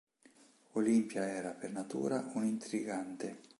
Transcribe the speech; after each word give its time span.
Olimpia 0.71 1.27
era, 1.27 1.51
per 1.51 1.69
natura, 1.69 2.31
un'intrigante. 2.33 3.37